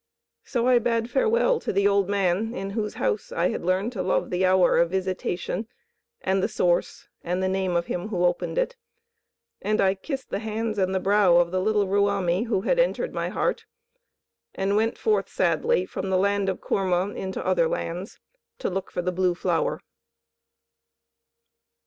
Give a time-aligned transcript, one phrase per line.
[0.43, 4.01] So I bade farewell to the old man in whose house I had learned to
[4.01, 5.67] love the hour of visitation
[6.21, 8.75] and the Source and the name of him who opened it;
[9.61, 13.13] and I kissed the hands and the brow of the little Ruamie who had entered
[13.13, 13.67] my heart,
[14.55, 18.17] and went forth sadly from the land of Koorma into other lands,
[18.57, 19.81] to look for the Blue Flower.